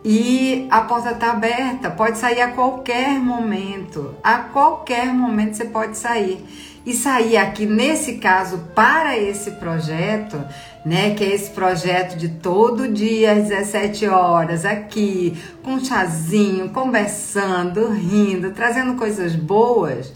[0.03, 4.13] e a porta está aberta, pode sair a qualquer momento.
[4.23, 6.45] A qualquer momento você pode sair.
[6.85, 10.39] E sair aqui nesse caso para esse projeto,
[10.85, 16.69] né, que é esse projeto de todo dia às 17 horas aqui, com um chazinho,
[16.69, 20.13] conversando, rindo, trazendo coisas boas,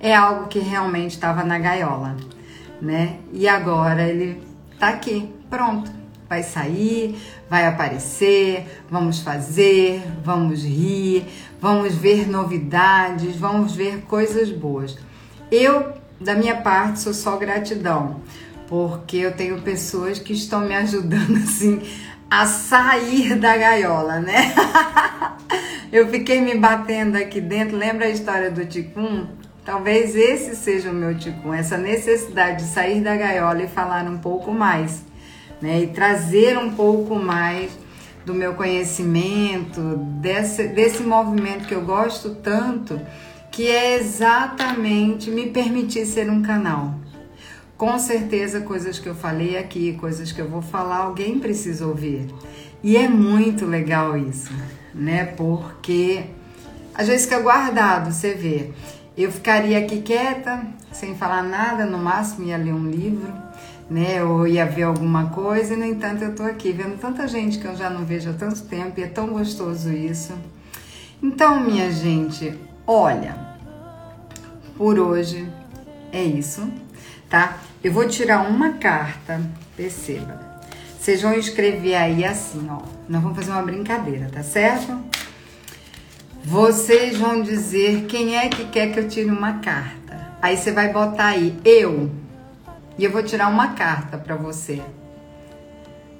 [0.00, 2.16] é algo que realmente estava na gaiola,
[2.80, 3.16] né?
[3.32, 4.42] E agora ele
[4.78, 5.96] tá aqui, pronto
[6.28, 7.16] vai sair,
[7.48, 11.24] vai aparecer, vamos fazer, vamos rir,
[11.60, 14.96] vamos ver novidades, vamos ver coisas boas.
[15.50, 18.20] Eu, da minha parte, sou só gratidão,
[18.68, 21.82] porque eu tenho pessoas que estão me ajudando assim
[22.30, 24.54] a sair da gaiola, né?
[25.92, 29.26] eu fiquei me batendo aqui dentro, lembra a história do Ticum?
[29.64, 34.18] Talvez esse seja o meu Ticum, essa necessidade de sair da gaiola e falar um
[34.18, 35.04] pouco mais
[35.60, 35.82] né?
[35.82, 37.70] E trazer um pouco mais
[38.24, 39.80] do meu conhecimento,
[40.20, 43.00] desse, desse movimento que eu gosto tanto,
[43.50, 46.94] que é exatamente me permitir ser um canal.
[47.76, 52.26] Com certeza, coisas que eu falei aqui, coisas que eu vou falar, alguém precisa ouvir.
[52.82, 54.50] E é muito legal isso,
[54.94, 55.26] né?
[55.26, 56.24] Porque
[56.94, 58.70] às vezes fica guardado, você vê.
[59.16, 60.62] Eu ficaria aqui quieta,
[60.92, 63.32] sem falar nada, no máximo ia ler um livro
[63.88, 64.22] né?
[64.22, 67.66] Ou ia ver alguma coisa, e no entanto eu tô aqui vendo tanta gente que
[67.66, 70.32] eu já não vejo há tanto tempo e é tão gostoso isso.
[71.22, 73.36] Então, minha gente, olha,
[74.76, 75.48] por hoje
[76.12, 76.68] é isso,
[77.28, 77.58] tá?
[77.86, 79.40] Eu vou tirar uma carta,
[79.76, 80.40] perceba.
[80.98, 82.80] Vocês vão escrever aí assim, ó.
[83.08, 85.00] Nós vamos fazer uma brincadeira, tá certo?
[86.42, 90.32] Vocês vão dizer quem é que quer que eu tire uma carta.
[90.42, 92.10] Aí você vai botar aí, eu,
[92.98, 94.82] e eu vou tirar uma carta para você.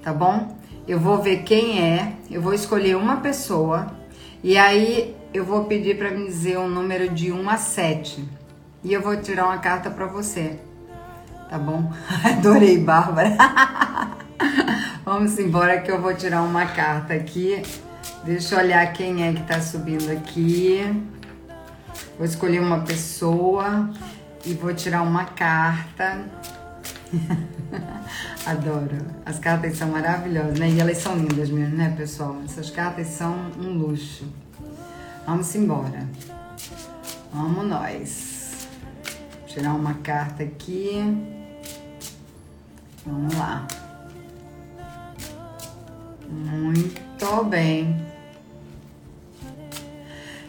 [0.05, 0.57] Tá bom?
[0.87, 3.93] Eu vou ver quem é, eu vou escolher uma pessoa
[4.41, 8.25] e aí eu vou pedir para me dizer um número de 1 a 7.
[8.85, 10.61] E eu vou tirar uma carta para você.
[11.49, 11.93] Tá bom?
[12.25, 13.37] Adorei, Bárbara.
[15.05, 17.63] Vamos embora que eu vou tirar uma carta aqui.
[18.25, 20.81] Deixa eu olhar quem é que tá subindo aqui.
[22.17, 23.91] Vou escolher uma pessoa
[24.45, 26.25] e vou tirar uma carta.
[28.45, 28.99] Adoro.
[29.25, 30.71] As cartas são maravilhosas, né?
[30.71, 32.37] E elas são lindas mesmo, né, pessoal?
[32.45, 34.25] Essas cartas são um luxo.
[35.25, 36.09] Vamos embora.
[37.33, 38.36] Vamos nós.
[39.57, 41.03] Tirar uma carta aqui.
[43.07, 43.67] Vamos lá.
[46.29, 47.97] Muito bem.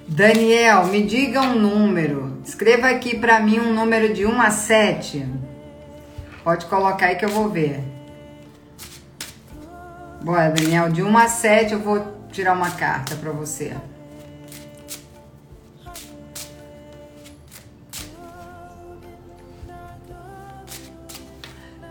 [0.10, 2.42] Daniel, me diga um número.
[2.44, 5.26] Escreva aqui para mim um número de 1 a 7.
[6.44, 7.82] Pode colocar aí que eu vou ver.
[10.22, 13.74] Bora, Daniel, de 1 a 7 eu vou tirar uma carta para você.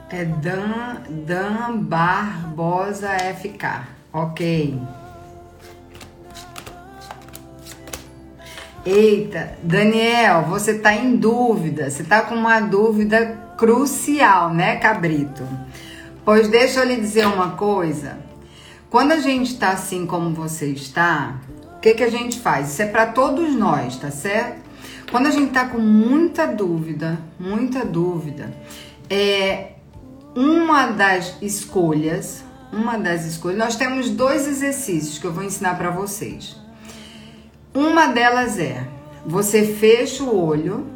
[0.08, 3.88] É Dan, Dan Barbosa FK.
[4.12, 4.78] Ok.
[8.84, 11.90] Eita, Daniel, você tá em dúvida.
[11.90, 15.42] Você tá com uma dúvida crucial, né, cabrito?
[16.24, 18.16] Pois deixa eu lhe dizer uma coisa.
[18.88, 21.40] Quando a gente está assim como você está,
[21.76, 22.70] o que, que a gente faz?
[22.70, 24.64] Isso é para todos nós, tá certo?
[25.10, 28.52] Quando a gente está com muita dúvida, muita dúvida,
[29.10, 29.75] é
[30.36, 35.90] uma das escolhas, uma das escolhas, nós temos dois exercícios que eu vou ensinar para
[35.90, 36.56] vocês.
[37.74, 38.86] Uma delas é:
[39.24, 40.94] você fecha o olho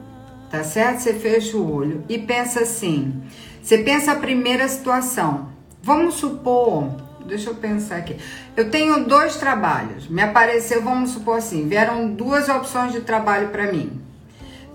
[0.50, 1.00] tá certo?
[1.00, 3.22] Você fecha o olho e pensa assim.
[3.62, 5.48] Você pensa a primeira situação.
[5.82, 6.90] Vamos supor,
[7.24, 8.16] deixa eu pensar aqui.
[8.56, 10.08] Eu tenho dois trabalhos.
[10.08, 14.00] Me apareceu, vamos supor assim, vieram duas opções de trabalho para mim.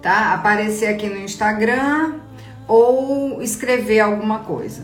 [0.01, 0.33] Tá?
[0.33, 2.13] Aparecer aqui no Instagram
[2.67, 4.83] ou escrever alguma coisa.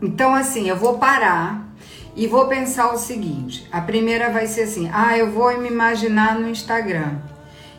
[0.00, 1.72] Então assim, eu vou parar
[2.14, 6.38] e vou pensar o seguinte: a primeira vai ser assim: ah, eu vou me imaginar
[6.38, 7.16] no Instagram.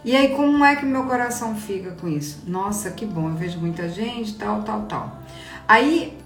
[0.05, 2.43] E aí, como é que meu coração fica com isso?
[2.45, 5.19] Nossa, que bom, eu vejo muita gente, tal, tal, tal.
[5.65, 6.17] Aí,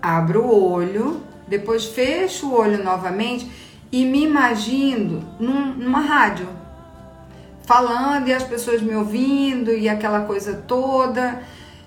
[0.00, 3.50] abro o olho, depois fecho o olho novamente
[3.92, 6.48] e me imagino num, numa rádio,
[7.66, 11.42] falando e as pessoas me ouvindo e aquela coisa toda.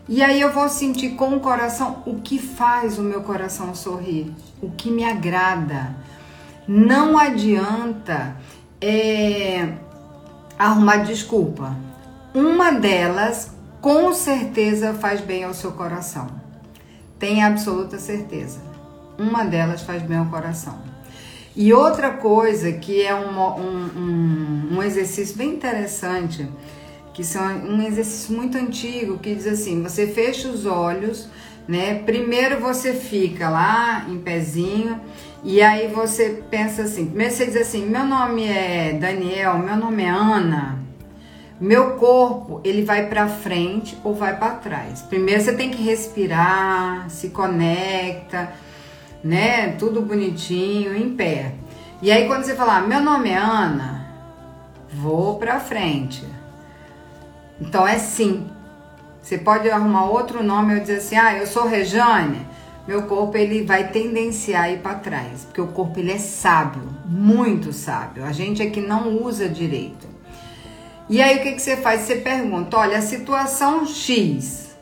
[0.10, 4.34] E aí eu vou sentir com o coração o que faz o meu coração sorrir,
[4.62, 5.96] o que me agrada.
[6.68, 8.36] Não adianta
[8.80, 9.74] é,
[10.58, 11.76] arrumar desculpa.
[12.34, 16.28] Uma delas com certeza faz bem ao seu coração.
[17.20, 18.60] Tenha absoluta certeza.
[19.18, 20.78] Uma delas faz bem ao coração.
[21.56, 26.48] E outra coisa que é um, um, um, exercício bem interessante,
[27.18, 31.28] que são um exercício muito antigo, que diz assim: você fecha os olhos,
[31.68, 31.96] né?
[32.06, 35.02] Primeiro você fica lá em pezinho,
[35.44, 40.04] e aí você pensa assim: primeiro você diz assim, meu nome é Daniel, meu nome
[40.04, 40.78] é Ana.
[41.60, 45.02] Meu corpo, ele vai para frente ou vai para trás.
[45.02, 48.54] Primeiro você tem que respirar, se conecta
[49.24, 49.70] né?
[49.80, 51.56] Tudo bonitinho, em pé.
[52.00, 54.06] E aí quando você falar, meu nome é Ana,
[54.94, 56.37] vou pra frente.
[57.60, 58.48] Então é sim.
[59.22, 62.46] Você pode arrumar outro nome ou dizer assim, ah, eu sou Rejane.
[62.88, 66.84] Meu corpo ele vai tendenciar a ir para trás, porque o corpo ele é sábio,
[67.06, 68.24] muito sábio.
[68.24, 70.08] A gente é que não usa direito.
[71.10, 72.02] E aí o que, que você faz?
[72.02, 74.78] Você pergunta, olha, a situação X,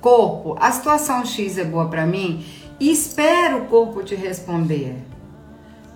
[0.00, 2.44] corpo, a situação X é boa para mim?
[2.78, 4.96] e espera o corpo te responder.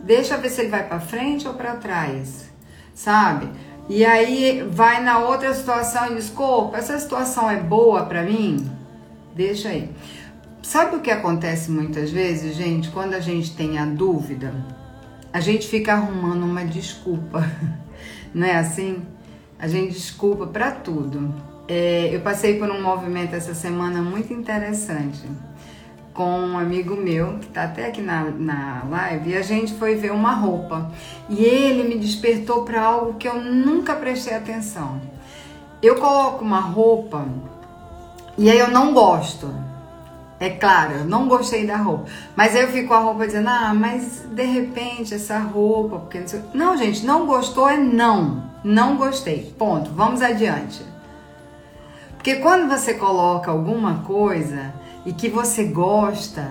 [0.02, 2.50] Deixa ver se ele vai para frente ou para trás,
[2.94, 3.48] sabe?
[3.90, 8.70] E aí vai na outra situação e diz: corpo, essa situação é boa para mim?
[9.35, 9.90] Deixa aí.
[10.62, 12.88] Sabe o que acontece muitas vezes, gente?
[12.90, 14.55] Quando a gente tem a dúvida,
[15.33, 17.44] a gente fica arrumando uma desculpa,
[18.33, 19.03] não é assim?
[19.59, 21.35] A gente desculpa para tudo.
[21.66, 25.20] É, eu passei por um movimento essa semana muito interessante
[26.12, 29.94] com um amigo meu, que está até aqui na, na live, e a gente foi
[29.94, 30.90] ver uma roupa.
[31.29, 35.01] E ele me despertou para algo que eu nunca prestei atenção.
[35.83, 37.25] Eu coloco uma roupa
[38.37, 39.53] e aí eu não gosto.
[40.38, 42.07] É claro, eu não gostei da roupa.
[42.35, 46.20] Mas aí eu fico com a roupa dizendo, ah, mas de repente essa roupa, porque
[46.20, 46.42] não sei.
[46.55, 48.42] Não, gente, não gostou é não.
[48.64, 49.55] Não gostei.
[49.59, 49.90] Ponto.
[49.90, 50.83] Vamos adiante.
[52.14, 54.73] Porque quando você coloca alguma coisa,
[55.04, 56.50] e que você gosta,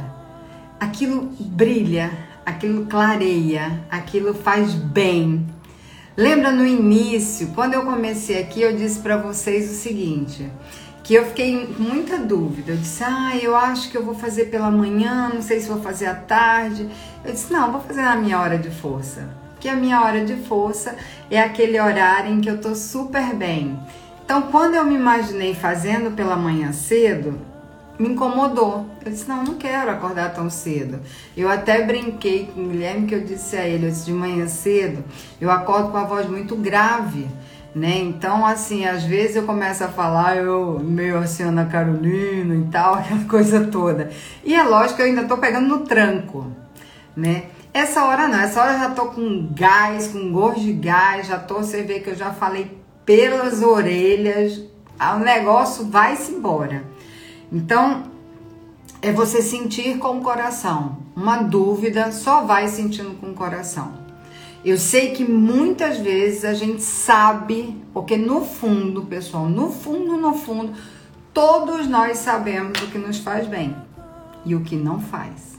[0.79, 2.11] aquilo brilha,
[2.45, 5.45] aquilo clareia, aquilo faz bem.
[6.17, 10.49] Lembra no início, quando eu comecei aqui, eu disse para vocês o seguinte,
[11.03, 12.73] que eu fiquei com muita dúvida.
[12.73, 15.81] Eu disse: "Ah, eu acho que eu vou fazer pela manhã, não sei se vou
[15.81, 16.89] fazer à tarde".
[17.23, 19.29] Eu disse: "Não, vou fazer na minha hora de força".
[19.59, 20.95] Que a minha hora de força
[21.29, 23.79] é aquele horário em que eu tô super bem.
[24.23, 27.39] Então, quando eu me imaginei fazendo pela manhã cedo,
[27.99, 28.85] me incomodou.
[29.05, 31.01] Eu disse, não, não quero acordar tão cedo.
[31.35, 34.47] Eu até brinquei com o Guilherme que eu disse a ele, eu disse, de manhã
[34.47, 35.03] cedo,
[35.39, 37.27] eu acordo com a voz muito grave,
[37.75, 37.99] né?
[37.99, 42.95] Então, assim, às vezes eu começo a falar, eu meio assim, Ana Carolina e tal,
[42.99, 44.09] aquela coisa toda.
[44.45, 46.47] E é lógico que eu ainda tô pegando no tranco,
[47.15, 47.43] né?
[47.71, 51.37] Essa hora não, essa hora eu já tô com gás, com gosto de gás, já
[51.37, 54.63] tô, você vê que eu já falei pelas orelhas,
[54.99, 56.83] o negócio vai-se embora.
[57.51, 58.03] Então,
[59.01, 60.97] é você sentir com o coração.
[61.15, 63.93] Uma dúvida só vai sentindo com o coração.
[64.63, 70.33] Eu sei que muitas vezes a gente sabe, porque no fundo, pessoal, no fundo, no
[70.33, 70.73] fundo,
[71.33, 73.73] todos nós sabemos o que nos faz bem
[74.45, 75.57] e o que não faz.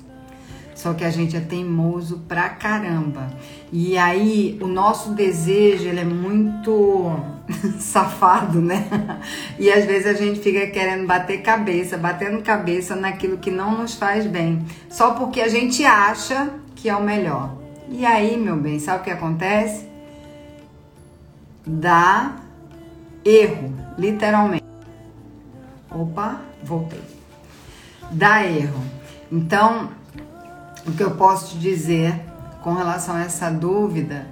[0.74, 3.30] Só que a gente é teimoso pra caramba.
[3.72, 7.16] E aí o nosso desejo ele é muito
[7.78, 9.20] safado, né?
[9.58, 13.94] E às vezes a gente fica querendo bater cabeça, batendo cabeça naquilo que não nos
[13.94, 17.56] faz bem, só porque a gente acha que é o melhor.
[17.88, 19.88] E aí, meu bem, sabe o que acontece?
[21.66, 22.36] Dá
[23.24, 24.64] erro, literalmente.
[25.90, 27.02] Opa, voltei.
[28.10, 28.82] Dá erro.
[29.30, 29.90] Então,
[30.86, 32.14] o que eu posso te dizer
[32.62, 34.26] com relação a essa dúvida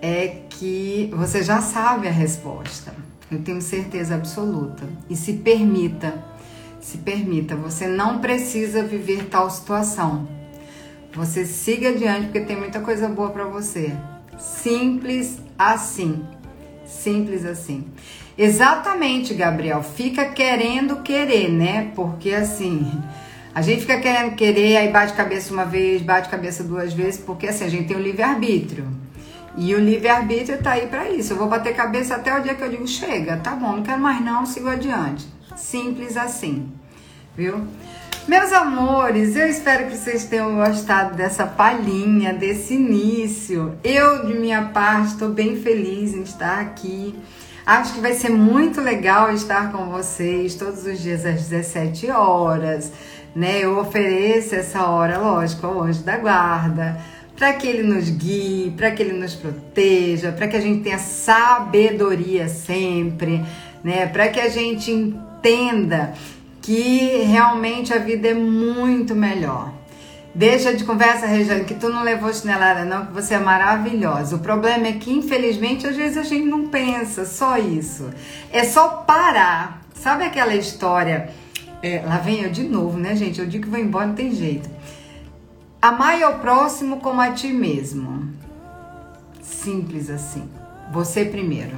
[0.00, 2.94] é que você já sabe a resposta.
[3.30, 4.88] Eu tenho certeza absoluta.
[5.08, 6.22] E se permita,
[6.80, 10.28] se permita, você não precisa viver tal situação.
[11.14, 13.92] Você siga adiante porque tem muita coisa boa para você.
[14.38, 16.22] Simples assim.
[16.84, 17.84] Simples assim.
[18.36, 19.82] Exatamente, Gabriel.
[19.82, 21.92] Fica querendo querer, né?
[21.94, 22.90] Porque assim,
[23.54, 27.48] a gente fica querendo querer, aí bate cabeça uma vez, bate cabeça duas vezes, porque
[27.48, 28.86] assim, a gente tem o livre-arbítrio.
[29.56, 31.32] E o livre-arbítrio tá aí para isso.
[31.32, 34.00] Eu vou bater cabeça até o dia que eu digo chega, tá bom, não quero
[34.00, 35.26] mais não, sigo adiante.
[35.56, 36.72] Simples assim,
[37.36, 37.66] viu?
[38.26, 43.76] Meus amores, eu espero que vocês tenham gostado dessa palhinha, desse início.
[43.82, 47.18] Eu, de minha parte, estou bem feliz em estar aqui.
[47.66, 52.92] Acho que vai ser muito legal estar com vocês todos os dias às 17 horas,
[53.34, 53.60] né?
[53.60, 57.00] Eu ofereço essa hora, lógico, ao anjo da guarda,
[57.36, 60.98] para que ele nos guie, para que ele nos proteja, para que a gente tenha
[60.98, 63.42] sabedoria sempre,
[63.82, 64.06] né?
[64.06, 66.14] Para que a gente entenda
[66.60, 69.72] que realmente a vida é muito melhor.
[70.34, 74.36] Deixa de conversa, Regiane, que tu não levou chinelada, não, que você é maravilhosa.
[74.36, 78.08] O problema é que, infelizmente, às vezes a gente não pensa só isso.
[78.50, 79.82] É só parar.
[79.94, 81.28] Sabe aquela história?
[81.82, 83.40] É, lá vem eu de novo, né, gente?
[83.40, 84.70] Eu digo que vou embora, não tem jeito.
[85.82, 88.32] Amar ao próximo como a ti mesmo.
[89.42, 90.48] Simples assim.
[90.92, 91.76] Você primeiro.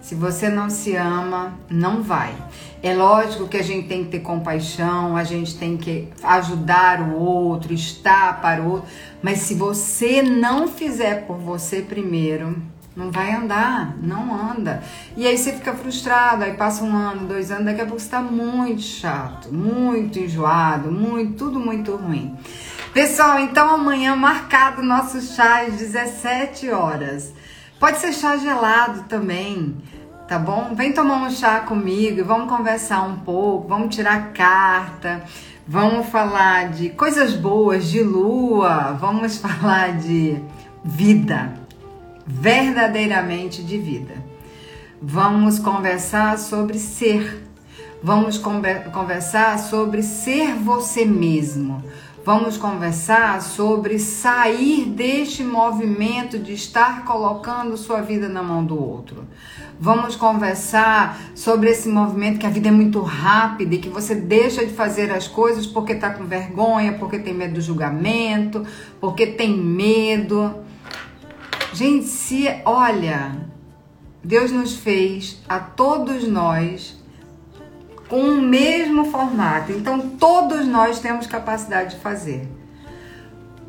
[0.00, 2.32] Se você não se ama, não vai.
[2.80, 7.16] É lógico que a gente tem que ter compaixão, a gente tem que ajudar o
[7.16, 8.88] outro, estar para o outro,
[9.20, 12.62] mas se você não fizer por você primeiro,
[12.94, 14.84] não vai andar, não anda.
[15.16, 18.20] E aí você fica frustrado, aí passa um ano, dois anos, daqui a pouco está
[18.20, 22.36] muito chato, muito enjoado, muito, tudo muito ruim.
[22.92, 27.32] Pessoal, então amanhã marcado nosso chá às 17 horas.
[27.80, 29.76] Pode ser chá gelado também
[30.32, 30.74] tá bom?
[30.74, 35.22] Vem tomar um chá comigo e vamos conversar um pouco, vamos tirar carta,
[35.68, 40.40] vamos falar de coisas boas, de lua, vamos falar de
[40.82, 41.52] vida,
[42.26, 44.14] verdadeiramente de vida.
[45.02, 47.46] Vamos conversar sobre ser,
[48.02, 51.84] vamos conversar sobre ser você mesmo.
[52.24, 59.26] Vamos conversar sobre sair deste movimento de estar colocando sua vida na mão do outro.
[59.80, 64.64] Vamos conversar sobre esse movimento que a vida é muito rápida e que você deixa
[64.64, 68.64] de fazer as coisas porque está com vergonha, porque tem medo do julgamento,
[69.00, 70.54] porque tem medo.
[71.72, 73.48] Gente, se olha,
[74.22, 77.01] Deus nos fez a todos nós
[78.12, 79.72] com o mesmo formato.
[79.72, 82.46] Então todos nós temos capacidade de fazer.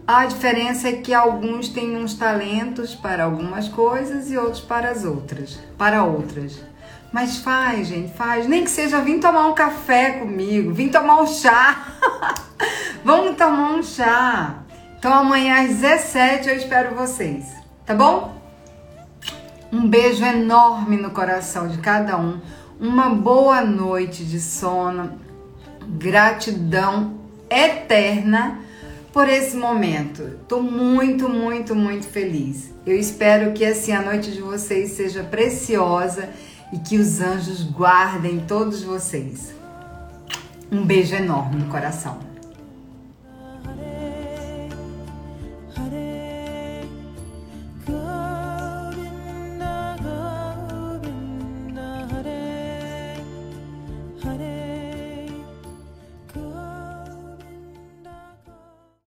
[0.05, 5.05] A diferença é que alguns têm uns talentos para algumas coisas e outros para as
[5.05, 6.59] outras, para outras.
[7.09, 8.45] Mas faz, gente, faz.
[8.45, 11.93] Nem que seja vir tomar um café comigo, vir tomar um chá.
[13.01, 14.55] Vamos tomar um chá.
[14.99, 17.45] Então amanhã às 17 eu espero vocês,
[17.85, 18.43] tá bom?
[19.71, 22.41] Um beijo enorme no coração de cada um.
[22.83, 25.13] Uma boa noite de sono.
[25.87, 27.13] Gratidão
[27.49, 28.59] eterna
[29.13, 30.37] por esse momento.
[30.49, 32.73] Tô muito, muito, muito feliz.
[32.85, 36.27] Eu espero que assim a noite de vocês seja preciosa
[36.73, 39.55] e que os anjos guardem todos vocês.
[40.69, 42.32] Um beijo enorme no coração.